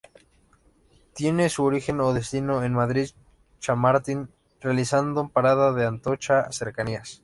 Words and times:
Tienen 1.13 1.51
su 1.51 1.63
origen 1.63 1.99
o 1.99 2.11
destino 2.11 2.63
en 2.63 2.73
Madrid-Chamartín, 2.73 4.29
realizando 4.59 5.27
parada 5.29 5.79
en 5.87 5.97
Atocha 5.97 6.51
Cercanías. 6.51 7.19